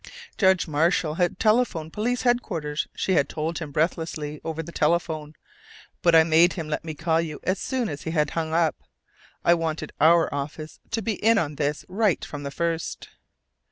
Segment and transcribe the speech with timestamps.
[0.35, 5.35] "Judge Marshall has telephoned Police Headquarters," she had told him breathlessly over the telephone,
[6.01, 8.75] "but I made him let me call you as soon as he had hung up.
[9.45, 13.09] I wanted our office to be in on this right from the first."